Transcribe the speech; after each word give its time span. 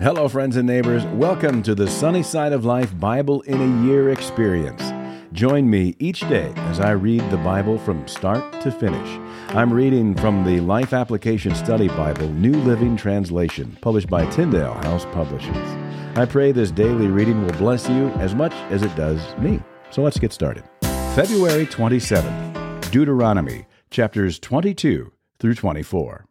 Hello, 0.00 0.28
friends 0.28 0.56
and 0.56 0.64
neighbors. 0.64 1.04
Welcome 1.06 1.60
to 1.64 1.74
the 1.74 1.88
Sunny 1.88 2.22
Side 2.22 2.52
of 2.52 2.64
Life 2.64 2.96
Bible 3.00 3.40
in 3.40 3.60
a 3.60 3.84
Year 3.84 4.10
experience. 4.10 4.80
Join 5.32 5.68
me 5.68 5.96
each 5.98 6.20
day 6.20 6.52
as 6.54 6.78
I 6.78 6.92
read 6.92 7.28
the 7.30 7.36
Bible 7.38 7.78
from 7.78 8.06
start 8.06 8.60
to 8.60 8.70
finish. 8.70 9.08
I'm 9.56 9.72
reading 9.72 10.14
from 10.14 10.44
the 10.44 10.60
Life 10.60 10.92
Application 10.92 11.52
Study 11.52 11.88
Bible, 11.88 12.28
New 12.28 12.52
Living 12.52 12.96
Translation, 12.96 13.76
published 13.80 14.08
by 14.08 14.24
Tyndale 14.30 14.74
House 14.74 15.04
Publishers. 15.06 15.56
I 16.16 16.26
pray 16.26 16.52
this 16.52 16.70
daily 16.70 17.08
reading 17.08 17.44
will 17.44 17.58
bless 17.58 17.88
you 17.88 18.06
as 18.20 18.36
much 18.36 18.54
as 18.70 18.84
it 18.84 18.94
does 18.94 19.36
me. 19.38 19.60
So 19.90 20.02
let's 20.02 20.20
get 20.20 20.32
started. 20.32 20.62
February 21.16 21.66
27th, 21.66 22.92
Deuteronomy, 22.92 23.66
chapters 23.90 24.38
22 24.38 25.10
through 25.40 25.54
24. 25.56 26.27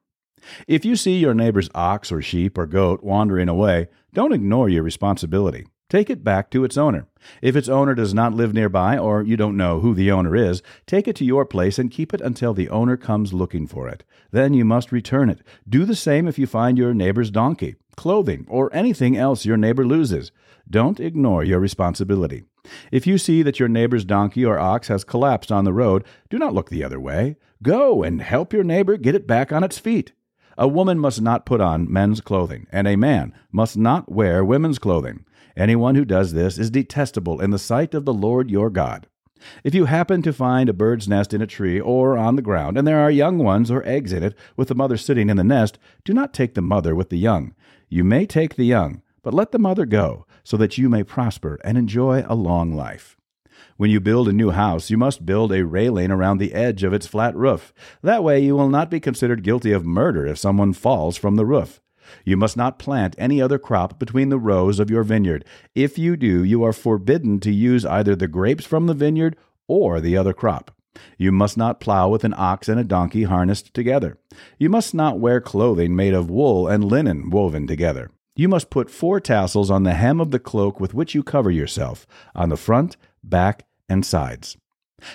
If 0.67 0.85
you 0.85 0.95
see 0.95 1.17
your 1.17 1.33
neighbor's 1.33 1.69
ox 1.75 2.11
or 2.11 2.21
sheep 2.21 2.57
or 2.57 2.65
goat 2.65 3.03
wandering 3.03 3.49
away, 3.49 3.87
don't 4.13 4.33
ignore 4.33 4.69
your 4.69 4.83
responsibility. 4.83 5.67
Take 5.89 6.09
it 6.09 6.21
back 6.21 6.49
to 6.51 6.65
its 6.65 6.75
owner. 6.75 7.07
If 7.41 7.55
its 7.55 7.69
owner 7.69 7.95
does 7.95 8.13
not 8.13 8.33
live 8.33 8.53
nearby 8.53 8.97
or 8.97 9.23
you 9.23 9.37
don't 9.37 9.55
know 9.55 9.79
who 9.79 9.93
the 9.93 10.11
owner 10.11 10.35
is, 10.35 10.61
take 10.85 11.07
it 11.07 11.15
to 11.17 11.25
your 11.25 11.45
place 11.45 11.79
and 11.79 11.89
keep 11.89 12.13
it 12.13 12.19
until 12.19 12.53
the 12.53 12.67
owner 12.69 12.97
comes 12.97 13.31
looking 13.31 13.67
for 13.67 13.87
it. 13.87 14.03
Then 14.31 14.53
you 14.53 14.65
must 14.65 14.91
return 14.91 15.29
it. 15.29 15.41
Do 15.67 15.85
the 15.85 15.95
same 15.95 16.27
if 16.27 16.37
you 16.37 16.45
find 16.45 16.77
your 16.77 16.93
neighbor's 16.93 17.31
donkey, 17.31 17.75
clothing, 17.95 18.45
or 18.49 18.73
anything 18.73 19.15
else 19.15 19.45
your 19.45 19.55
neighbor 19.55 19.85
loses. 19.85 20.31
Don't 20.69 20.99
ignore 20.99 21.45
your 21.45 21.59
responsibility. 21.59 22.43
If 22.91 23.07
you 23.07 23.17
see 23.17 23.41
that 23.43 23.59
your 23.59 23.69
neighbor's 23.69 24.03
donkey 24.03 24.43
or 24.43 24.59
ox 24.59 24.89
has 24.89 25.05
collapsed 25.05 25.53
on 25.53 25.63
the 25.63 25.71
road, 25.71 26.03
do 26.29 26.37
not 26.37 26.53
look 26.53 26.69
the 26.69 26.83
other 26.83 26.99
way. 26.99 27.37
Go 27.63 28.03
and 28.03 28.21
help 28.21 28.51
your 28.51 28.65
neighbor 28.65 28.97
get 28.97 29.15
it 29.15 29.25
back 29.25 29.53
on 29.53 29.63
its 29.63 29.79
feet. 29.79 30.11
A 30.59 30.67
woman 30.67 30.97
must 30.97 31.21
not 31.21 31.45
put 31.45 31.61
on 31.61 31.91
men's 31.91 32.19
clothing, 32.19 32.65
and 32.71 32.87
a 32.87 32.95
man 32.95 33.33
must 33.51 33.77
not 33.77 34.11
wear 34.11 34.43
women's 34.43 34.79
clothing. 34.79 35.23
Anyone 35.55 35.93
who 35.93 36.03
does 36.03 36.33
this 36.33 36.57
is 36.57 36.71
detestable 36.71 37.39
in 37.39 37.51
the 37.51 37.59
sight 37.59 37.93
of 37.93 38.05
the 38.05 38.13
Lord 38.13 38.49
your 38.49 38.71
God. 38.71 39.05
If 39.63 39.75
you 39.75 39.85
happen 39.85 40.23
to 40.23 40.33
find 40.33 40.67
a 40.67 40.73
bird's 40.73 41.07
nest 41.07 41.31
in 41.31 41.43
a 41.43 41.47
tree 41.47 41.79
or 41.79 42.17
on 42.17 42.35
the 42.35 42.41
ground, 42.41 42.75
and 42.75 42.87
there 42.87 42.99
are 42.99 43.11
young 43.11 43.37
ones 43.37 43.69
or 43.69 43.87
eggs 43.87 44.11
in 44.11 44.23
it, 44.23 44.33
with 44.55 44.67
the 44.67 44.75
mother 44.75 44.97
sitting 44.97 45.29
in 45.29 45.37
the 45.37 45.43
nest, 45.43 45.77
do 46.03 46.11
not 46.11 46.33
take 46.33 46.55
the 46.55 46.61
mother 46.61 46.95
with 46.95 47.09
the 47.09 47.17
young. 47.17 47.53
You 47.87 48.03
may 48.03 48.25
take 48.25 48.55
the 48.55 48.65
young, 48.65 49.03
but 49.21 49.35
let 49.35 49.51
the 49.51 49.59
mother 49.59 49.85
go, 49.85 50.25
so 50.43 50.57
that 50.57 50.79
you 50.79 50.89
may 50.89 51.03
prosper 51.03 51.59
and 51.63 51.77
enjoy 51.77 52.25
a 52.27 52.33
long 52.33 52.73
life. 52.73 53.15
When 53.77 53.89
you 53.89 53.99
build 53.99 54.27
a 54.27 54.33
new 54.33 54.51
house, 54.51 54.89
you 54.89 54.97
must 54.97 55.25
build 55.25 55.51
a 55.51 55.65
railing 55.65 56.11
around 56.11 56.37
the 56.37 56.53
edge 56.53 56.83
of 56.83 56.93
its 56.93 57.07
flat 57.07 57.35
roof. 57.35 57.73
That 58.01 58.23
way, 58.23 58.39
you 58.39 58.55
will 58.55 58.69
not 58.69 58.89
be 58.89 58.99
considered 58.99 59.43
guilty 59.43 59.71
of 59.71 59.85
murder 59.85 60.25
if 60.25 60.37
someone 60.37 60.73
falls 60.73 61.17
from 61.17 61.35
the 61.35 61.45
roof. 61.45 61.81
You 62.23 62.37
must 62.37 62.57
not 62.57 62.79
plant 62.79 63.15
any 63.17 63.41
other 63.41 63.59
crop 63.59 63.99
between 63.99 64.29
the 64.29 64.39
rows 64.39 64.79
of 64.79 64.89
your 64.89 65.03
vineyard. 65.03 65.45
If 65.75 65.97
you 65.97 66.15
do, 66.15 66.43
you 66.43 66.63
are 66.63 66.73
forbidden 66.73 67.39
to 67.41 67.51
use 67.51 67.85
either 67.85 68.15
the 68.15 68.27
grapes 68.27 68.65
from 68.65 68.87
the 68.87 68.93
vineyard 68.93 69.35
or 69.67 69.99
the 69.99 70.17
other 70.17 70.33
crop. 70.33 70.71
You 71.17 71.31
must 71.31 71.57
not 71.57 71.79
plow 71.79 72.09
with 72.09 72.23
an 72.23 72.33
ox 72.35 72.67
and 72.67 72.79
a 72.79 72.83
donkey 72.83 73.23
harnessed 73.23 73.73
together. 73.73 74.17
You 74.57 74.69
must 74.69 74.93
not 74.93 75.19
wear 75.19 75.41
clothing 75.41 75.95
made 75.95 76.13
of 76.13 76.29
wool 76.29 76.67
and 76.67 76.83
linen 76.85 77.29
woven 77.29 77.67
together. 77.67 78.09
You 78.35 78.47
must 78.47 78.69
put 78.69 78.89
four 78.89 79.19
tassels 79.19 79.71
on 79.71 79.83
the 79.83 79.95
hem 79.95 80.21
of 80.21 80.31
the 80.31 80.39
cloak 80.39 80.79
with 80.79 80.93
which 80.93 81.15
you 81.15 81.23
cover 81.23 81.49
yourself, 81.49 82.05
on 82.35 82.49
the 82.49 82.57
front, 82.57 82.95
back, 83.23 83.65
and 83.89 84.05
sides. 84.05 84.57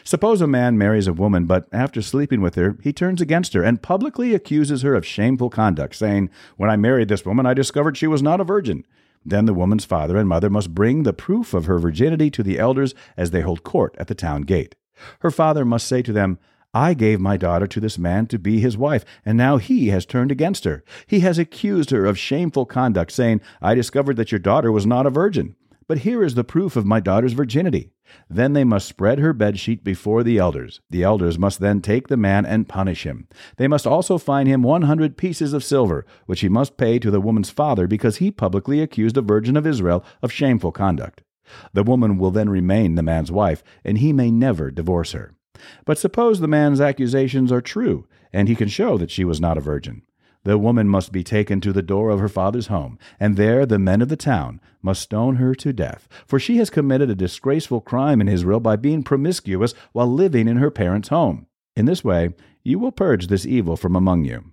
Suppose 0.05 0.41
a 0.41 0.47
man 0.47 0.79
marries 0.79 1.09
a 1.09 1.13
woman, 1.13 1.47
but 1.47 1.69
after 1.73 2.03
sleeping 2.03 2.41
with 2.41 2.55
her, 2.55 2.77
he 2.83 2.93
turns 2.93 3.21
against 3.21 3.53
her 3.53 3.65
and 3.65 3.83
publicly 3.83 4.35
accuses 4.35 4.83
her 4.83 4.95
of 4.95 5.05
shameful 5.05 5.51
conduct, 5.51 5.97
saying, 5.97 6.31
When 6.57 6.71
I 6.71 6.77
married 6.77 7.09
this 7.09 7.27
woman, 7.27 7.47
I 7.47 7.55
discovered 7.55 7.97
she 7.97 8.07
was 8.07 8.23
not 8.23 8.41
a 8.41 8.45
virgin. 8.45 8.85
Then 9.25 9.47
the 9.47 9.55
woman's 9.55 9.85
father 9.85 10.17
and 10.17 10.29
mother 10.29 10.51
must 10.51 10.75
bring 10.75 11.03
the 11.03 11.13
proof 11.13 11.53
of 11.53 11.67
her 11.67 11.79
virginity 11.79 12.31
to 12.31 12.43
the 12.43 12.59
elders 12.59 12.95
as 13.17 13.31
they 13.31 13.41
hold 13.41 13.65
court 13.65 13.95
at 13.99 14.07
the 14.07 14.15
town 14.15 14.43
gate. 14.43 14.77
Her 15.21 15.31
father 15.31 15.65
must 15.65 15.87
say 15.87 16.03
to 16.03 16.13
them, 16.13 16.39
I 16.75 16.95
gave 16.95 17.21
my 17.21 17.37
daughter 17.37 17.67
to 17.67 17.81
this 17.81 17.99
man 17.99 18.27
to 18.29 18.39
be 18.39 18.61
his 18.61 18.79
wife, 18.79 19.05
and 19.27 19.37
now 19.37 19.59
he 19.59 19.89
has 19.89 20.07
turned 20.07 20.33
against 20.33 20.65
her. 20.65 20.83
He 21.07 21.21
has 21.21 21.39
accused 21.39 21.91
her 21.91 22.07
of 22.07 22.19
shameful 22.19 22.65
conduct, 22.65 23.13
saying, 23.13 23.43
I 23.61 23.75
discovered 23.75 24.17
that 24.17 24.33
your 24.33 24.39
daughter 24.39 24.73
was 24.73 24.87
not 24.87 25.07
a 25.07 25.11
virgin. 25.11 25.55
But 25.93 26.09
here 26.09 26.25
is 26.25 26.37
the 26.37 26.43
proof 26.43 26.75
of 26.75 26.87
my 26.87 27.01
daughter's 27.01 27.35
virginity. 27.35 27.91
Then 28.31 28.55
they 28.55 28.65
must 28.65 28.89
spread 28.89 29.19
her 29.19 29.35
bedsheet 29.35 29.85
before 29.85 30.23
the 30.23 30.39
elders. 30.39 30.81
The 30.89 31.03
elders 31.03 31.39
must 31.39 31.61
then 31.61 31.83
take 31.83 32.09
the 32.09 32.17
man 32.17 32.47
and 32.47 32.67
punish 32.67 33.03
him. 33.03 33.29
They 33.59 33.69
must 33.69 33.87
also 33.87 34.17
fine 34.17 34.47
him 34.47 34.63
one 34.63 34.85
hundred 34.85 35.19
pieces 35.19 35.53
of 35.53 35.63
silver, 35.63 36.07
which 36.25 36.41
he 36.41 36.49
must 36.49 36.79
pay 36.79 36.99
to 36.99 37.11
the 37.11 37.21
woman's 37.21 37.51
father 37.51 37.87
because 37.87 38.17
he 38.17 38.31
publicly 38.31 38.81
accused 38.81 39.19
a 39.19 39.21
virgin 39.21 39.55
of 39.55 39.67
Israel 39.67 40.03
of 40.23 40.33
shameful 40.33 40.73
conduct. 40.73 41.25
The 41.75 41.83
woman 41.83 42.17
will 42.17 42.31
then 42.31 42.49
remain 42.49 42.95
the 42.95 43.03
man's 43.03 43.31
wife, 43.31 43.63
and 43.85 43.99
he 43.99 44.15
may 44.15 44.31
never 44.31 44.71
divorce 44.71 45.13
her. 45.13 45.35
But 45.85 45.99
suppose 45.99 46.41
the 46.41 46.49
man's 46.49 46.81
accusations 46.81 47.53
are 47.53 47.61
true, 47.61 48.07
and 48.33 48.49
he 48.49 48.55
can 48.55 48.69
show 48.69 48.97
that 48.97 49.11
she 49.11 49.27
was 49.27 49.43
not 49.43 49.59
a 49.59 49.61
virgin 49.61 50.05
the 50.45 50.59
woman 50.59 50.89
must 50.89 51.13
be 51.13 51.23
taken 51.23 51.61
to 51.61 51.73
the 51.73 51.83
door 51.83 52.11
of 52.11 52.21
her 52.21 52.29
father's 52.29 52.67
home, 52.67 52.99
and 53.21 53.37
there 53.37 53.65
the 53.65 53.79
men 53.79 54.03
of 54.03 54.09
the 54.09 54.17
town 54.17 54.61
must 54.81 55.03
stone 55.03 55.37
her 55.37 55.55
to 55.55 55.73
death, 55.73 56.09
for 56.27 56.39
she 56.39 56.57
has 56.57 56.71
committed 56.71 57.09
a 57.11 57.15
disgraceful 57.15 57.81
crime 57.81 58.21
in 58.21 58.29
Israel 58.29 58.61
by 58.61 58.77
being 58.77 59.03
promiscuous 59.03 59.75
while 59.93 60.13
living 60.13 60.49
in 60.49 60.57
her 60.57 60.71
parents' 60.71 61.09
home. 61.09 61.47
In 61.77 61.87
this 61.87 62.03
way, 62.03 62.31
you 62.63 62.79
will 62.79 62.93
purge 62.93 63.29
this 63.29 63.47
evil 63.47 63.77
from 63.77 63.97
among 63.97 64.25
you. 64.25 64.53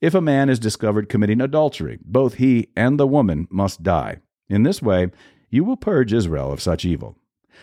If 0.00 0.14
a 0.14 0.20
man 0.20 0.48
is 0.48 0.58
discovered 0.58 1.08
committing 1.08 1.40
adultery, 1.40 1.98
both 2.04 2.34
he 2.34 2.68
and 2.76 2.98
the 2.98 3.06
woman 3.06 3.48
must 3.50 3.82
die. 3.82 4.18
In 4.48 4.62
this 4.62 4.80
way, 4.80 5.10
you 5.50 5.64
will 5.64 5.76
purge 5.76 6.12
Israel 6.12 6.52
of 6.52 6.60
such 6.60 6.84
evil. 6.84 7.16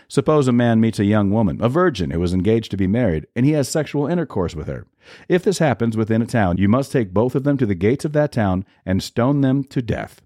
Suppose 0.07 0.47
a 0.47 0.51
man 0.51 0.79
meets 0.79 0.99
a 0.99 1.05
young 1.05 1.31
woman, 1.31 1.59
a 1.61 1.69
virgin 1.69 2.11
who 2.11 2.21
is 2.23 2.33
engaged 2.33 2.71
to 2.71 2.77
be 2.77 2.87
married, 2.87 3.27
and 3.35 3.45
he 3.45 3.53
has 3.53 3.67
sexual 3.67 4.07
intercourse 4.07 4.55
with 4.55 4.67
her. 4.67 4.85
If 5.27 5.43
this 5.43 5.59
happens 5.59 5.97
within 5.97 6.21
a 6.21 6.25
town, 6.27 6.57
you 6.57 6.67
must 6.67 6.91
take 6.91 7.13
both 7.13 7.35
of 7.35 7.43
them 7.43 7.57
to 7.57 7.65
the 7.65 7.75
gates 7.75 8.05
of 8.05 8.13
that 8.13 8.31
town 8.31 8.65
and 8.85 9.01
stone 9.01 9.41
them 9.41 9.63
to 9.65 9.81
death. 9.81 10.21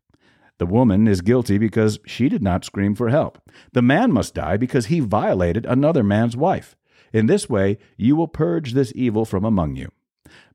The 0.57 0.65
woman 0.65 1.07
is 1.07 1.21
guilty 1.21 1.57
because 1.57 1.99
she 2.05 2.29
did 2.29 2.41
not 2.41 2.65
scream 2.65 2.95
for 2.95 3.09
help. 3.09 3.39
The 3.73 3.81
man 3.81 4.11
must 4.11 4.33
die 4.33 4.57
because 4.57 4.87
he 4.87 4.99
violated 4.99 5.65
another 5.65 6.03
man's 6.03 6.35
wife. 6.35 6.75
In 7.13 7.27
this 7.27 7.49
way, 7.49 7.77
you 7.95 8.15
will 8.15 8.27
purge 8.27 8.73
this 8.73 8.91
evil 8.95 9.23
from 9.23 9.45
among 9.45 9.75
you. 9.75 9.91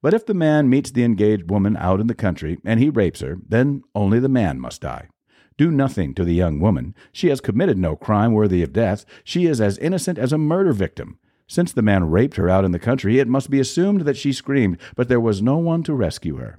But 0.02 0.12
if 0.12 0.26
the 0.26 0.34
man 0.34 0.68
meets 0.68 0.90
the 0.90 1.04
engaged 1.04 1.50
woman 1.50 1.76
out 1.76 2.00
in 2.00 2.08
the 2.08 2.14
country 2.14 2.58
and 2.64 2.80
he 2.80 2.90
rapes 2.90 3.20
her, 3.20 3.38
then 3.48 3.82
only 3.94 4.18
the 4.18 4.28
man 4.28 4.60
must 4.60 4.82
die. 4.82 5.08
Do 5.56 5.70
nothing 5.70 6.14
to 6.14 6.24
the 6.24 6.34
young 6.34 6.60
woman. 6.60 6.94
She 7.12 7.28
has 7.28 7.40
committed 7.40 7.78
no 7.78 7.96
crime 7.96 8.32
worthy 8.32 8.62
of 8.62 8.72
death. 8.72 9.04
She 9.24 9.46
is 9.46 9.60
as 9.60 9.78
innocent 9.78 10.18
as 10.18 10.32
a 10.32 10.38
murder 10.38 10.72
victim. 10.72 11.18
Since 11.46 11.72
the 11.72 11.82
man 11.82 12.10
raped 12.10 12.36
her 12.36 12.48
out 12.48 12.64
in 12.64 12.72
the 12.72 12.78
country, 12.78 13.18
it 13.18 13.28
must 13.28 13.50
be 13.50 13.60
assumed 13.60 14.02
that 14.02 14.16
she 14.16 14.32
screamed, 14.32 14.78
but 14.96 15.08
there 15.08 15.20
was 15.20 15.42
no 15.42 15.58
one 15.58 15.82
to 15.82 15.92
rescue 15.92 16.36
her. 16.36 16.58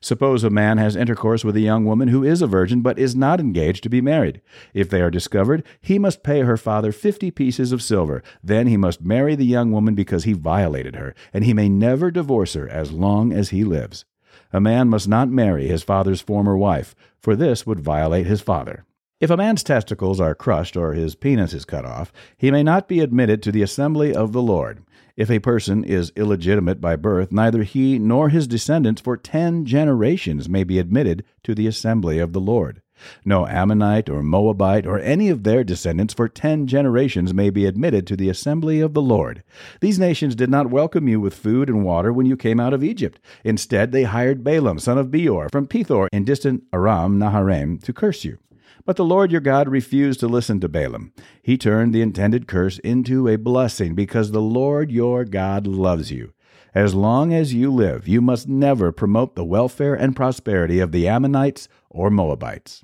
Suppose 0.00 0.44
a 0.44 0.50
man 0.50 0.78
has 0.78 0.94
intercourse 0.96 1.44
with 1.44 1.56
a 1.56 1.60
young 1.60 1.84
woman 1.84 2.08
who 2.08 2.22
is 2.24 2.42
a 2.42 2.46
virgin 2.46 2.82
but 2.82 2.98
is 2.98 3.16
not 3.16 3.40
engaged 3.40 3.82
to 3.82 3.88
be 3.88 4.00
married. 4.00 4.40
If 4.74 4.90
they 4.90 5.00
are 5.00 5.10
discovered, 5.10 5.64
he 5.80 5.98
must 5.98 6.22
pay 6.22 6.40
her 6.40 6.56
father 6.56 6.92
fifty 6.92 7.30
pieces 7.30 7.72
of 7.72 7.82
silver. 7.82 8.22
Then 8.42 8.66
he 8.66 8.76
must 8.76 9.02
marry 9.02 9.34
the 9.34 9.44
young 9.44 9.72
woman 9.72 9.94
because 9.94 10.24
he 10.24 10.34
violated 10.34 10.94
her, 10.96 11.14
and 11.32 11.44
he 11.44 11.54
may 11.54 11.68
never 11.68 12.10
divorce 12.10 12.54
her 12.54 12.68
as 12.68 12.92
long 12.92 13.32
as 13.32 13.50
he 13.50 13.64
lives. 13.64 14.04
A 14.52 14.60
man 14.60 14.88
must 14.88 15.08
not 15.08 15.28
marry 15.28 15.66
his 15.66 15.82
father's 15.82 16.20
former 16.20 16.56
wife, 16.56 16.94
for 17.18 17.36
this 17.36 17.66
would 17.66 17.80
violate 17.80 18.26
his 18.26 18.40
father. 18.40 18.84
If 19.20 19.30
a 19.30 19.36
man's 19.36 19.62
testicles 19.62 20.20
are 20.20 20.34
crushed 20.34 20.76
or 20.76 20.94
his 20.94 21.14
penis 21.14 21.54
is 21.54 21.64
cut 21.64 21.84
off, 21.84 22.12
he 22.36 22.50
may 22.50 22.62
not 22.62 22.88
be 22.88 23.00
admitted 23.00 23.42
to 23.42 23.52
the 23.52 23.62
assembly 23.62 24.14
of 24.14 24.32
the 24.32 24.42
Lord. 24.42 24.82
If 25.16 25.30
a 25.30 25.38
person 25.38 25.84
is 25.84 26.12
illegitimate 26.16 26.80
by 26.80 26.96
birth, 26.96 27.30
neither 27.30 27.62
he 27.62 27.98
nor 27.98 28.30
his 28.30 28.46
descendants 28.46 29.00
for 29.00 29.16
ten 29.16 29.64
generations 29.64 30.48
may 30.48 30.64
be 30.64 30.78
admitted 30.78 31.24
to 31.44 31.54
the 31.54 31.66
assembly 31.66 32.18
of 32.18 32.32
the 32.32 32.40
Lord. 32.40 32.82
No 33.24 33.46
Ammonite 33.46 34.08
or 34.08 34.22
Moabite 34.22 34.86
or 34.86 34.98
any 34.98 35.28
of 35.28 35.42
their 35.42 35.64
descendants 35.64 36.14
for 36.14 36.28
ten 36.28 36.66
generations 36.66 37.32
may 37.32 37.50
be 37.50 37.66
admitted 37.66 38.06
to 38.06 38.16
the 38.16 38.28
assembly 38.28 38.80
of 38.80 38.94
the 38.94 39.02
Lord. 39.02 39.42
These 39.80 39.98
nations 39.98 40.34
did 40.34 40.50
not 40.50 40.70
welcome 40.70 41.08
you 41.08 41.20
with 41.20 41.34
food 41.34 41.68
and 41.68 41.84
water 41.84 42.12
when 42.12 42.26
you 42.26 42.36
came 42.36 42.60
out 42.60 42.74
of 42.74 42.84
Egypt. 42.84 43.18
Instead, 43.44 43.92
they 43.92 44.04
hired 44.04 44.44
Balaam, 44.44 44.78
son 44.78 44.98
of 44.98 45.10
Beor, 45.10 45.48
from 45.50 45.66
Pethor 45.66 46.08
in 46.12 46.24
distant 46.24 46.64
Aram 46.72 47.18
Naharaim, 47.18 47.82
to 47.82 47.92
curse 47.92 48.24
you. 48.24 48.38
But 48.84 48.96
the 48.96 49.04
Lord 49.04 49.30
your 49.30 49.40
God 49.40 49.68
refused 49.68 50.18
to 50.20 50.26
listen 50.26 50.58
to 50.60 50.68
Balaam. 50.68 51.12
He 51.42 51.56
turned 51.56 51.94
the 51.94 52.02
intended 52.02 52.48
curse 52.48 52.78
into 52.80 53.28
a 53.28 53.38
blessing 53.38 53.94
because 53.94 54.32
the 54.32 54.40
Lord 54.40 54.90
your 54.90 55.24
God 55.24 55.66
loves 55.66 56.10
you. 56.10 56.32
As 56.74 56.94
long 56.94 57.34
as 57.34 57.54
you 57.54 57.70
live, 57.70 58.08
you 58.08 58.20
must 58.20 58.48
never 58.48 58.90
promote 58.92 59.36
the 59.36 59.44
welfare 59.44 59.94
and 59.94 60.16
prosperity 60.16 60.80
of 60.80 60.90
the 60.90 61.06
Ammonites 61.06 61.68
or 61.90 62.10
Moabites. 62.10 62.82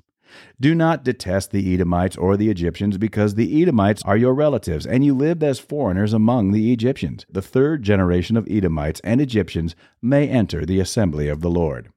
Do 0.59 0.75
not 0.75 1.03
detest 1.03 1.51
the 1.51 1.73
Edomites 1.73 2.17
or 2.17 2.37
the 2.37 2.49
Egyptians, 2.49 2.97
because 2.97 3.35
the 3.35 3.61
Edomites 3.61 4.03
are 4.03 4.17
your 4.17 4.33
relatives, 4.33 4.85
and 4.85 5.05
you 5.05 5.13
lived 5.13 5.43
as 5.43 5.59
foreigners 5.59 6.13
among 6.13 6.51
the 6.51 6.73
Egyptians. 6.73 7.25
The 7.29 7.41
third 7.41 7.83
generation 7.83 8.37
of 8.37 8.47
Edomites 8.49 9.01
and 9.03 9.21
Egyptians 9.21 9.75
may 10.01 10.27
enter 10.27 10.65
the 10.65 10.79
assembly 10.79 11.27
of 11.27 11.41
the 11.41 11.49
Lord. 11.49 11.89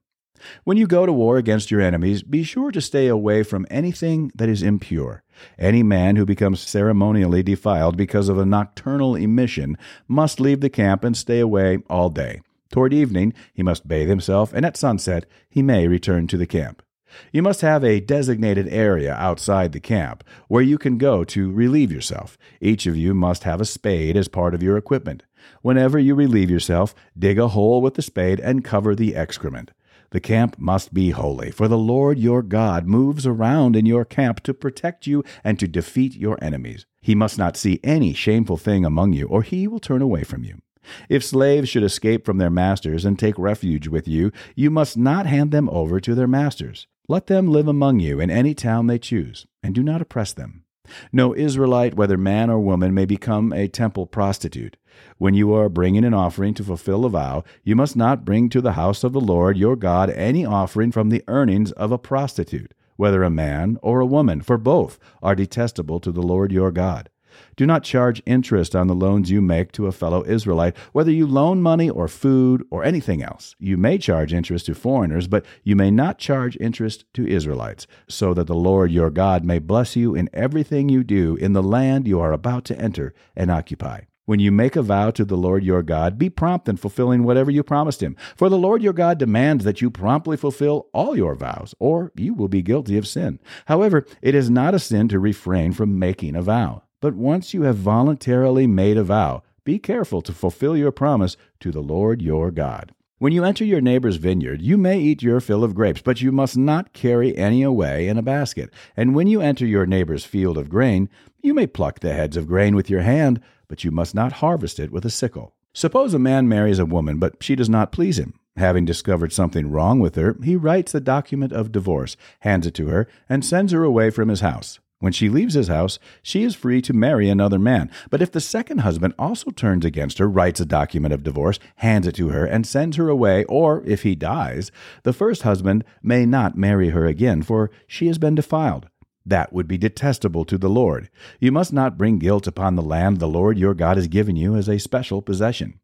When 0.65 0.75
you 0.75 0.87
go 0.87 1.05
to 1.05 1.13
war 1.13 1.37
against 1.37 1.71
your 1.71 1.79
enemies, 1.79 2.21
be 2.21 2.43
sure 2.43 2.69
to 2.71 2.81
stay 2.81 3.07
away 3.07 3.43
from 3.43 3.65
anything 3.71 4.29
that 4.35 4.49
is 4.49 4.61
impure. 4.61 5.23
Any 5.57 5.83
man 5.83 6.17
who 6.17 6.25
becomes 6.25 6.59
ceremonially 6.59 7.43
defiled 7.43 7.95
because 7.95 8.27
of 8.27 8.37
a 8.37 8.45
nocturnal 8.45 9.15
emission 9.15 9.77
must 10.07 10.41
leave 10.41 10.59
the 10.59 10.69
camp 10.69 11.03
and 11.03 11.15
stay 11.15 11.39
away 11.39 11.79
all 11.89 12.09
day. 12.09 12.41
Toward 12.71 12.93
evening, 12.93 13.33
he 13.53 13.63
must 13.63 13.87
bathe 13.87 14.09
himself, 14.09 14.51
and 14.51 14.65
at 14.65 14.75
sunset, 14.75 15.25
he 15.49 15.61
may 15.61 15.87
return 15.87 16.27
to 16.27 16.37
the 16.37 16.45
camp. 16.45 16.82
You 17.31 17.41
must 17.41 17.61
have 17.61 17.83
a 17.83 17.99
designated 17.99 18.67
area 18.67 19.13
outside 19.13 19.71
the 19.71 19.79
camp 19.79 20.23
where 20.47 20.61
you 20.61 20.77
can 20.77 20.97
go 20.97 21.23
to 21.25 21.51
relieve 21.51 21.91
yourself. 21.91 22.37
Each 22.61 22.85
of 22.85 22.95
you 22.95 23.13
must 23.13 23.43
have 23.43 23.61
a 23.61 23.65
spade 23.65 24.17
as 24.17 24.27
part 24.27 24.53
of 24.53 24.63
your 24.63 24.77
equipment. 24.77 25.23
Whenever 25.61 25.99
you 25.99 26.15
relieve 26.15 26.49
yourself, 26.49 26.95
dig 27.17 27.39
a 27.39 27.49
hole 27.49 27.81
with 27.81 27.95
the 27.95 28.01
spade 28.01 28.39
and 28.39 28.63
cover 28.63 28.95
the 28.95 29.15
excrement. 29.15 29.71
The 30.11 30.19
camp 30.19 30.59
must 30.59 30.93
be 30.93 31.09
holy, 31.09 31.49
for 31.49 31.67
the 31.67 31.77
Lord 31.77 32.19
your 32.19 32.43
God 32.43 32.85
moves 32.85 33.25
around 33.25 33.75
in 33.75 33.87
your 33.87 34.05
camp 34.05 34.41
to 34.43 34.53
protect 34.53 35.07
you 35.07 35.23
and 35.43 35.59
to 35.59 35.67
defeat 35.67 36.15
your 36.15 36.37
enemies. 36.39 36.85
He 37.01 37.15
must 37.15 37.39
not 37.39 37.57
see 37.57 37.79
any 37.83 38.13
shameful 38.13 38.57
thing 38.57 38.85
among 38.85 39.13
you, 39.13 39.27
or 39.27 39.41
he 39.41 39.67
will 39.67 39.79
turn 39.79 40.03
away 40.03 40.23
from 40.23 40.43
you. 40.43 40.61
If 41.09 41.23
slaves 41.23 41.69
should 41.69 41.83
escape 41.83 42.25
from 42.25 42.37
their 42.37 42.49
masters 42.49 43.05
and 43.05 43.17
take 43.17 43.37
refuge 43.37 43.87
with 43.87 44.07
you, 44.07 44.31
you 44.55 44.69
must 44.69 44.97
not 44.97 45.25
hand 45.25 45.51
them 45.51 45.69
over 45.69 45.99
to 45.99 46.15
their 46.15 46.27
masters. 46.27 46.87
Let 47.07 47.27
them 47.27 47.49
live 47.49 47.67
among 47.67 47.99
you 47.99 48.19
in 48.19 48.29
any 48.29 48.53
town 48.53 48.87
they 48.87 48.99
choose, 48.99 49.45
and 49.61 49.75
do 49.75 49.83
not 49.83 50.01
oppress 50.01 50.33
them. 50.33 50.63
No 51.11 51.33
Israelite, 51.35 51.95
whether 51.95 52.17
man 52.17 52.49
or 52.49 52.59
woman, 52.59 52.93
may 52.93 53.05
become 53.05 53.53
a 53.53 53.67
temple 53.67 54.05
prostitute. 54.05 54.77
When 55.17 55.33
you 55.33 55.53
are 55.53 55.69
bringing 55.69 56.03
an 56.03 56.13
offering 56.13 56.53
to 56.55 56.63
fulfill 56.63 57.05
a 57.05 57.09
vow, 57.09 57.43
you 57.63 57.75
must 57.75 57.95
not 57.95 58.25
bring 58.25 58.49
to 58.49 58.61
the 58.61 58.73
house 58.73 59.03
of 59.03 59.13
the 59.13 59.21
Lord 59.21 59.57
your 59.57 59.75
God 59.75 60.09
any 60.09 60.45
offering 60.45 60.91
from 60.91 61.09
the 61.09 61.23
earnings 61.27 61.71
of 61.73 61.91
a 61.91 61.97
prostitute, 61.97 62.73
whether 62.95 63.23
a 63.23 63.29
man 63.29 63.77
or 63.81 64.01
a 64.01 64.05
woman, 64.05 64.41
for 64.41 64.57
both 64.57 64.99
are 65.21 65.35
detestable 65.35 65.99
to 65.99 66.11
the 66.11 66.21
Lord 66.21 66.51
your 66.51 66.71
God. 66.71 67.09
Do 67.55 67.65
not 67.65 67.83
charge 67.83 68.21
interest 68.25 68.75
on 68.75 68.87
the 68.87 68.95
loans 68.95 69.31
you 69.31 69.41
make 69.41 69.71
to 69.73 69.87
a 69.87 69.91
fellow 69.91 70.23
Israelite, 70.25 70.77
whether 70.91 71.11
you 71.11 71.27
loan 71.27 71.61
money 71.61 71.89
or 71.89 72.07
food 72.07 72.65
or 72.69 72.83
anything 72.83 73.21
else. 73.21 73.55
You 73.59 73.77
may 73.77 73.97
charge 73.97 74.33
interest 74.33 74.65
to 74.67 74.75
foreigners, 74.75 75.27
but 75.27 75.45
you 75.63 75.75
may 75.75 75.91
not 75.91 76.17
charge 76.17 76.57
interest 76.59 77.05
to 77.13 77.27
Israelites, 77.27 77.87
so 78.07 78.33
that 78.33 78.47
the 78.47 78.55
Lord 78.55 78.91
your 78.91 79.09
God 79.09 79.43
may 79.43 79.59
bless 79.59 79.95
you 79.95 80.15
in 80.15 80.29
everything 80.33 80.89
you 80.89 81.03
do 81.03 81.35
in 81.35 81.53
the 81.53 81.63
land 81.63 82.07
you 82.07 82.19
are 82.19 82.33
about 82.33 82.65
to 82.65 82.79
enter 82.79 83.13
and 83.35 83.51
occupy. 83.51 84.01
When 84.25 84.39
you 84.39 84.53
make 84.53 84.77
a 84.77 84.81
vow 84.81 85.11
to 85.11 85.25
the 85.25 85.35
Lord 85.35 85.65
your 85.65 85.83
God, 85.83 86.17
be 86.17 86.29
prompt 86.29 86.69
in 86.69 86.77
fulfilling 86.77 87.23
whatever 87.23 87.51
you 87.51 87.61
promised 87.61 88.01
him. 88.01 88.15
For 88.37 88.47
the 88.47 88.57
Lord 88.57 88.81
your 88.81 88.93
God 88.93 89.17
demands 89.17 89.65
that 89.65 89.81
you 89.81 89.89
promptly 89.91 90.37
fulfill 90.37 90.87
all 90.93 91.17
your 91.17 91.35
vows, 91.35 91.75
or 91.77 92.13
you 92.15 92.33
will 92.33 92.47
be 92.47 92.61
guilty 92.61 92.95
of 92.95 93.05
sin. 93.05 93.39
However, 93.65 94.05
it 94.21 94.33
is 94.33 94.49
not 94.49 94.73
a 94.73 94.79
sin 94.79 95.09
to 95.09 95.19
refrain 95.19 95.73
from 95.73 95.99
making 95.99 96.37
a 96.37 96.41
vow. 96.41 96.83
But 97.03 97.15
once 97.15 97.53
you 97.53 97.63
have 97.63 97.75
voluntarily 97.75 98.65
made 98.65 98.95
a 98.95 99.03
vow, 99.03 99.43
be 99.65 99.77
careful 99.77 100.21
to 100.21 100.31
fulfill 100.31 100.77
your 100.77 100.93
promise 100.93 101.35
to 101.59 101.69
the 101.69 101.81
Lord 101.81 102.21
your 102.21 102.49
God. 102.49 102.95
When 103.17 103.33
you 103.33 103.43
enter 103.43 103.65
your 103.65 103.81
neighbor's 103.81 104.15
vineyard, 104.15 104.61
you 104.61 104.77
may 104.77 105.01
eat 105.01 105.21
your 105.21 105.41
fill 105.41 105.65
of 105.65 105.75
grapes, 105.75 106.01
but 106.01 106.21
you 106.21 106.31
must 106.31 106.55
not 106.55 106.93
carry 106.93 107.35
any 107.37 107.61
away 107.61 108.07
in 108.07 108.17
a 108.17 108.21
basket. 108.21 108.69
And 108.95 109.13
when 109.13 109.27
you 109.27 109.41
enter 109.41 109.65
your 109.65 109.85
neighbor's 109.85 110.23
field 110.23 110.57
of 110.57 110.69
grain, 110.69 111.09
you 111.41 111.53
may 111.53 111.67
pluck 111.67 111.99
the 111.99 112.13
heads 112.13 112.37
of 112.37 112.47
grain 112.47 112.73
with 112.73 112.89
your 112.89 113.01
hand, 113.01 113.41
but 113.67 113.83
you 113.83 113.91
must 113.91 114.15
not 114.15 114.39
harvest 114.39 114.79
it 114.79 114.89
with 114.89 115.03
a 115.03 115.09
sickle. 115.09 115.53
Suppose 115.73 116.13
a 116.13 116.19
man 116.19 116.47
marries 116.47 116.79
a 116.79 116.85
woman, 116.85 117.19
but 117.19 117.43
she 117.43 117.57
does 117.57 117.69
not 117.69 117.91
please 117.91 118.17
him. 118.17 118.39
Having 118.55 118.85
discovered 118.85 119.33
something 119.33 119.69
wrong 119.69 119.99
with 119.99 120.15
her, 120.15 120.37
he 120.41 120.55
writes 120.55 120.93
the 120.93 121.01
document 121.01 121.51
of 121.51 121.73
divorce, 121.73 122.15
hands 122.39 122.65
it 122.65 122.73
to 122.75 122.87
her, 122.87 123.09
and 123.27 123.43
sends 123.43 123.73
her 123.73 123.83
away 123.83 124.09
from 124.09 124.29
his 124.29 124.39
house. 124.39 124.79
When 125.03 125.11
she 125.11 125.27
leaves 125.27 125.55
his 125.55 125.67
house, 125.67 125.99
she 126.21 126.43
is 126.43 126.55
free 126.55 126.81
to 126.83 126.93
marry 126.93 127.27
another 127.27 127.59
man. 127.59 127.91
But 128.09 128.21
if 128.21 128.31
the 128.31 128.39
second 128.39 128.77
husband 128.77 129.13
also 129.19 129.51
turns 129.51 129.83
against 129.83 130.17
her, 130.17 130.29
writes 130.29 130.61
a 130.61 130.65
document 130.65 131.13
of 131.13 131.23
divorce, 131.23 131.59
hands 131.75 132.07
it 132.07 132.15
to 132.15 132.29
her, 132.29 132.45
and 132.45 132.65
sends 132.65 132.95
her 132.95 133.09
away, 133.09 133.43
or 133.49 133.83
if 133.85 134.03
he 134.03 134.15
dies, 134.15 134.71
the 135.03 135.11
first 135.11 135.41
husband 135.41 135.83
may 136.01 136.25
not 136.25 136.57
marry 136.57 136.91
her 136.91 137.05
again, 137.05 137.41
for 137.43 137.69
she 137.85 138.07
has 138.07 138.17
been 138.17 138.35
defiled. 138.35 138.87
That 139.25 139.51
would 139.51 139.67
be 139.67 139.77
detestable 139.77 140.45
to 140.45 140.57
the 140.57 140.69
Lord. 140.69 141.09
You 141.37 141.51
must 141.51 141.73
not 141.73 141.97
bring 141.97 142.17
guilt 142.17 142.47
upon 142.47 142.77
the 142.77 142.81
land 142.81 143.19
the 143.19 143.27
Lord 143.27 143.57
your 143.57 143.73
God 143.73 143.97
has 143.97 144.07
given 144.07 144.37
you 144.37 144.55
as 144.55 144.69
a 144.69 144.79
special 144.79 145.21
possession. 145.21 145.81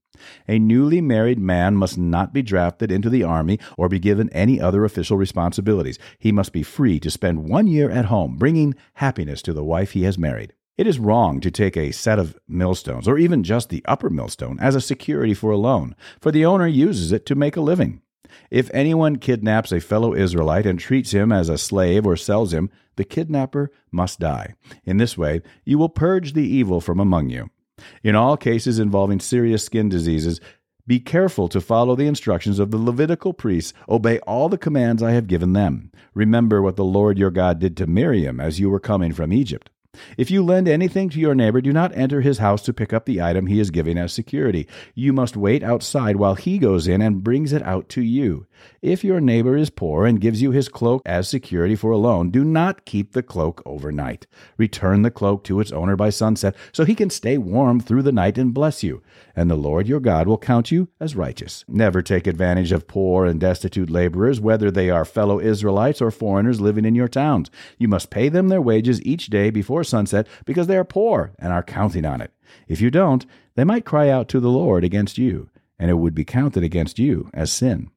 A 0.47 0.59
newly 0.59 1.01
married 1.01 1.39
man 1.39 1.75
must 1.75 1.97
not 1.97 2.33
be 2.33 2.41
drafted 2.41 2.91
into 2.91 3.09
the 3.09 3.23
army 3.23 3.59
or 3.77 3.89
be 3.89 3.99
given 3.99 4.29
any 4.29 4.59
other 4.59 4.85
official 4.85 5.17
responsibilities. 5.17 5.99
He 6.17 6.31
must 6.31 6.53
be 6.53 6.63
free 6.63 6.99
to 6.99 7.11
spend 7.11 7.49
one 7.49 7.67
year 7.67 7.89
at 7.89 8.05
home, 8.05 8.37
bringing 8.37 8.75
happiness 8.95 9.41
to 9.43 9.53
the 9.53 9.63
wife 9.63 9.91
he 9.91 10.03
has 10.03 10.17
married. 10.17 10.53
It 10.77 10.87
is 10.87 10.97
wrong 10.97 11.41
to 11.41 11.51
take 11.51 11.75
a 11.75 11.91
set 11.91 12.19
of 12.19 12.39
millstones, 12.47 13.05
or 13.05 13.17
even 13.17 13.43
just 13.43 13.69
the 13.69 13.83
upper 13.85 14.09
millstone, 14.09 14.57
as 14.61 14.75
a 14.75 14.81
security 14.81 15.33
for 15.33 15.51
a 15.51 15.57
loan, 15.57 15.93
for 16.21 16.31
the 16.31 16.45
owner 16.45 16.67
uses 16.67 17.11
it 17.11 17.25
to 17.25 17.35
make 17.35 17.57
a 17.57 17.61
living. 17.61 18.01
If 18.49 18.69
anyone 18.73 19.17
kidnaps 19.17 19.71
a 19.71 19.81
fellow 19.81 20.13
Israelite 20.13 20.65
and 20.65 20.79
treats 20.79 21.11
him 21.11 21.31
as 21.31 21.49
a 21.49 21.57
slave 21.57 22.05
or 22.05 22.15
sells 22.15 22.53
him, 22.53 22.69
the 22.95 23.03
kidnapper 23.03 23.71
must 23.91 24.19
die. 24.19 24.53
In 24.85 24.97
this 24.97 25.17
way, 25.17 25.41
you 25.65 25.77
will 25.77 25.89
purge 25.89 26.33
the 26.33 26.47
evil 26.47 26.79
from 26.79 26.99
among 26.99 27.29
you. 27.29 27.49
In 28.03 28.15
all 28.15 28.37
cases 28.37 28.79
involving 28.79 29.19
serious 29.19 29.63
skin 29.63 29.89
diseases, 29.89 30.39
be 30.87 30.99
careful 30.99 31.47
to 31.49 31.61
follow 31.61 31.95
the 31.95 32.07
instructions 32.07 32.57
of 32.57 32.71
the 32.71 32.77
Levitical 32.77 33.31
priests. 33.31 33.73
Obey 33.87 34.17
all 34.19 34.49
the 34.49 34.57
commands 34.57 35.03
I 35.03 35.11
have 35.11 35.27
given 35.27 35.53
them. 35.53 35.91
Remember 36.15 36.61
what 36.61 36.77
the 36.77 36.83
Lord 36.83 37.19
your 37.19 37.29
God 37.29 37.59
did 37.59 37.77
to 37.77 37.85
Miriam 37.85 38.39
as 38.39 38.59
you 38.59 38.69
were 38.71 38.79
coming 38.79 39.13
from 39.13 39.31
Egypt. 39.31 39.69
If 40.17 40.29
you 40.29 40.43
lend 40.43 40.67
anything 40.67 41.09
to 41.09 41.19
your 41.19 41.33
neighbor, 41.33 41.61
do 41.61 41.73
not 41.73 41.95
enter 41.95 42.21
his 42.21 42.37
house 42.37 42.61
to 42.63 42.73
pick 42.73 42.93
up 42.93 43.05
the 43.05 43.21
item 43.21 43.47
he 43.47 43.59
is 43.59 43.71
giving 43.71 43.97
as 43.97 44.13
security. 44.13 44.67
You 44.93 45.13
must 45.13 45.35
wait 45.35 45.63
outside 45.63 46.17
while 46.17 46.35
he 46.35 46.59
goes 46.59 46.87
in 46.87 47.01
and 47.01 47.23
brings 47.23 47.53
it 47.53 47.63
out 47.63 47.89
to 47.89 48.01
you. 48.01 48.45
If 48.81 49.03
your 49.03 49.19
neighbor 49.19 49.55
is 49.57 49.69
poor 49.69 50.05
and 50.05 50.21
gives 50.21 50.41
you 50.41 50.51
his 50.51 50.69
cloak 50.69 51.01
as 51.05 51.27
security 51.27 51.75
for 51.75 51.91
a 51.91 51.97
loan, 51.97 52.29
do 52.29 52.43
not 52.43 52.85
keep 52.85 53.13
the 53.13 53.23
cloak 53.23 53.63
overnight. 53.65 54.27
Return 54.57 55.01
the 55.01 55.11
cloak 55.11 55.43
to 55.45 55.59
its 55.59 55.71
owner 55.71 55.95
by 55.95 56.09
sunset 56.09 56.55
so 56.71 56.85
he 56.85 56.95
can 56.95 57.09
stay 57.09 57.37
warm 57.37 57.79
through 57.79 58.03
the 58.03 58.11
night 58.11 58.37
and 58.37 58.53
bless 58.53 58.83
you, 58.83 59.01
and 59.35 59.49
the 59.49 59.55
Lord 59.55 59.87
your 59.87 59.99
God 59.99 60.27
will 60.27 60.37
count 60.37 60.71
you 60.71 60.89
as 60.99 61.15
righteous. 61.15 61.63
Never 61.67 62.01
take 62.01 62.27
advantage 62.27 62.71
of 62.71 62.87
poor 62.87 63.25
and 63.25 63.39
destitute 63.39 63.89
laborers, 63.89 64.39
whether 64.39 64.69
they 64.69 64.89
are 64.89 65.05
fellow 65.05 65.39
Israelites 65.39 66.01
or 66.01 66.11
foreigners 66.11 66.61
living 66.61 66.85
in 66.85 66.95
your 66.95 67.07
towns. 67.07 67.49
You 67.77 67.87
must 67.87 68.09
pay 68.09 68.29
them 68.29 68.49
their 68.49 68.61
wages 68.61 69.01
each 69.03 69.27
day 69.27 69.49
before 69.49 69.78
sunset 69.83 70.27
because 70.45 70.67
they 70.67 70.77
are 70.77 70.83
poor 70.83 71.31
and 71.39 71.53
are 71.53 71.63
counting 71.63 72.05
on 72.05 72.21
it. 72.21 72.31
If 72.67 72.81
you 72.81 72.91
don't, 72.91 73.25
they 73.55 73.63
might 73.63 73.85
cry 73.85 74.09
out 74.09 74.27
to 74.29 74.39
the 74.39 74.49
Lord 74.49 74.83
against 74.83 75.17
you, 75.17 75.49
and 75.77 75.89
it 75.89 75.95
would 75.95 76.15
be 76.15 76.25
counted 76.25 76.63
against 76.63 76.99
you 76.99 77.29
as 77.33 77.51
sin. 77.51 77.91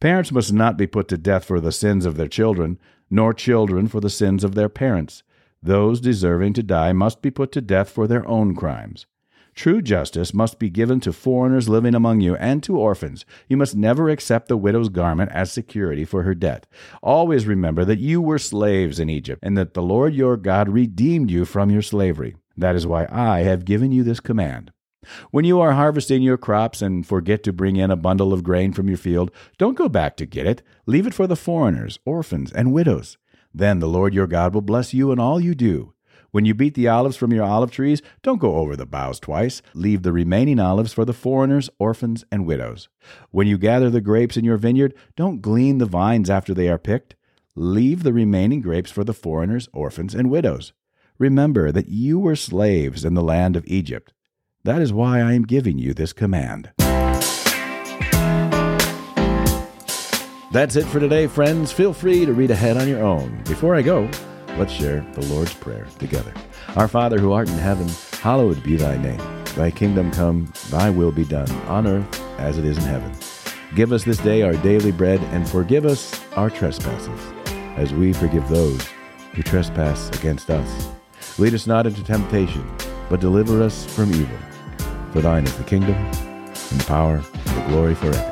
Parents 0.00 0.32
must 0.32 0.52
not 0.52 0.76
be 0.76 0.86
put 0.86 1.08
to 1.08 1.18
death 1.18 1.44
for 1.44 1.60
the 1.60 1.72
sins 1.72 2.04
of 2.04 2.16
their 2.16 2.28
children, 2.28 2.78
nor 3.10 3.32
children 3.32 3.88
for 3.88 4.00
the 4.00 4.10
sins 4.10 4.44
of 4.44 4.54
their 4.54 4.68
parents. 4.68 5.22
Those 5.62 6.00
deserving 6.00 6.54
to 6.54 6.62
die 6.62 6.92
must 6.92 7.22
be 7.22 7.30
put 7.30 7.52
to 7.52 7.60
death 7.60 7.88
for 7.88 8.06
their 8.06 8.26
own 8.26 8.54
crimes. 8.54 9.06
True 9.54 9.82
justice 9.82 10.32
must 10.32 10.58
be 10.58 10.70
given 10.70 10.98
to 11.00 11.12
foreigners 11.12 11.68
living 11.68 11.94
among 11.94 12.20
you 12.20 12.36
and 12.36 12.62
to 12.62 12.78
orphans. 12.78 13.26
You 13.48 13.56
must 13.56 13.76
never 13.76 14.08
accept 14.08 14.48
the 14.48 14.56
widow's 14.56 14.88
garment 14.88 15.30
as 15.32 15.52
security 15.52 16.04
for 16.04 16.22
her 16.22 16.34
debt. 16.34 16.66
Always 17.02 17.46
remember 17.46 17.84
that 17.84 17.98
you 17.98 18.20
were 18.20 18.38
slaves 18.38 18.98
in 18.98 19.10
Egypt, 19.10 19.40
and 19.42 19.56
that 19.58 19.74
the 19.74 19.82
Lord 19.82 20.14
your 20.14 20.36
God 20.36 20.68
redeemed 20.68 21.30
you 21.30 21.44
from 21.44 21.70
your 21.70 21.82
slavery. 21.82 22.36
That 22.56 22.76
is 22.76 22.86
why 22.86 23.06
I 23.10 23.40
have 23.40 23.64
given 23.64 23.92
you 23.92 24.02
this 24.02 24.20
command. 24.20 24.72
When 25.30 25.44
you 25.44 25.60
are 25.60 25.72
harvesting 25.72 26.22
your 26.22 26.38
crops 26.38 26.80
and 26.80 27.06
forget 27.06 27.42
to 27.42 27.52
bring 27.52 27.76
in 27.76 27.90
a 27.90 27.96
bundle 27.96 28.32
of 28.32 28.44
grain 28.44 28.72
from 28.72 28.88
your 28.88 28.96
field, 28.96 29.30
don't 29.58 29.76
go 29.76 29.88
back 29.88 30.16
to 30.16 30.26
get 30.26 30.46
it. 30.46 30.62
Leave 30.86 31.06
it 31.06 31.14
for 31.14 31.26
the 31.26 31.36
foreigners, 31.36 31.98
orphans, 32.04 32.52
and 32.52 32.72
widows. 32.72 33.18
Then 33.52 33.80
the 33.80 33.88
Lord 33.88 34.14
your 34.14 34.26
God 34.26 34.54
will 34.54 34.62
bless 34.62 34.94
you 34.94 35.12
in 35.12 35.18
all 35.18 35.40
you 35.40 35.54
do. 35.54 35.92
When 36.32 36.46
you 36.46 36.54
beat 36.54 36.72
the 36.72 36.88
olives 36.88 37.18
from 37.18 37.30
your 37.30 37.44
olive 37.44 37.70
trees, 37.70 38.00
don't 38.22 38.40
go 38.40 38.56
over 38.56 38.74
the 38.74 38.86
boughs 38.86 39.20
twice. 39.20 39.60
Leave 39.74 40.02
the 40.02 40.14
remaining 40.14 40.58
olives 40.58 40.94
for 40.94 41.04
the 41.04 41.12
foreigners, 41.12 41.68
orphans, 41.78 42.24
and 42.32 42.46
widows. 42.46 42.88
When 43.30 43.46
you 43.46 43.58
gather 43.58 43.90
the 43.90 44.00
grapes 44.00 44.38
in 44.38 44.44
your 44.44 44.56
vineyard, 44.56 44.94
don't 45.14 45.42
glean 45.42 45.76
the 45.76 45.84
vines 45.84 46.30
after 46.30 46.54
they 46.54 46.70
are 46.70 46.78
picked. 46.78 47.16
Leave 47.54 48.02
the 48.02 48.14
remaining 48.14 48.62
grapes 48.62 48.90
for 48.90 49.04
the 49.04 49.12
foreigners, 49.12 49.68
orphans, 49.74 50.14
and 50.14 50.30
widows. 50.30 50.72
Remember 51.18 51.70
that 51.70 51.90
you 51.90 52.18
were 52.18 52.34
slaves 52.34 53.04
in 53.04 53.12
the 53.12 53.22
land 53.22 53.54
of 53.54 53.66
Egypt. 53.66 54.14
That 54.64 54.80
is 54.80 54.90
why 54.90 55.20
I 55.20 55.34
am 55.34 55.42
giving 55.42 55.76
you 55.76 55.92
this 55.92 56.14
command. 56.14 56.70
That's 60.50 60.76
it 60.76 60.86
for 60.86 60.98
today, 60.98 61.26
friends. 61.26 61.72
Feel 61.72 61.92
free 61.92 62.24
to 62.24 62.32
read 62.32 62.50
ahead 62.50 62.78
on 62.78 62.88
your 62.88 63.02
own. 63.02 63.42
Before 63.44 63.74
I 63.74 63.82
go, 63.82 64.08
let's 64.58 64.72
share 64.72 65.04
the 65.14 65.26
Lord's 65.26 65.54
Prayer 65.54 65.86
together. 65.98 66.32
Our 66.76 66.88
Father 66.88 67.18
who 67.18 67.32
art 67.32 67.48
in 67.48 67.58
heaven, 67.58 67.88
hallowed 68.20 68.62
be 68.62 68.76
thy 68.76 68.96
name. 68.96 69.20
Thy 69.56 69.70
kingdom 69.70 70.10
come, 70.10 70.52
thy 70.70 70.90
will 70.90 71.12
be 71.12 71.24
done, 71.24 71.50
on 71.68 71.86
earth 71.86 72.20
as 72.38 72.58
it 72.58 72.64
is 72.64 72.78
in 72.78 72.84
heaven. 72.84 73.12
Give 73.74 73.92
us 73.92 74.04
this 74.04 74.18
day 74.18 74.42
our 74.42 74.54
daily 74.54 74.92
bread, 74.92 75.20
and 75.32 75.48
forgive 75.48 75.86
us 75.86 76.20
our 76.32 76.50
trespasses, 76.50 77.20
as 77.76 77.92
we 77.92 78.12
forgive 78.12 78.48
those 78.48 78.86
who 79.32 79.42
trespass 79.42 80.08
against 80.18 80.50
us. 80.50 80.88
Lead 81.38 81.54
us 81.54 81.66
not 81.66 81.86
into 81.86 82.04
temptation, 82.04 82.68
but 83.08 83.20
deliver 83.20 83.62
us 83.62 83.86
from 83.94 84.12
evil. 84.12 84.38
For 85.12 85.20
thine 85.20 85.44
is 85.44 85.56
the 85.56 85.64
kingdom, 85.64 85.94
and 85.94 86.80
the 86.80 86.84
power, 86.86 87.16
and 87.16 87.56
the 87.56 87.68
glory 87.68 87.94
forever. 87.94 88.31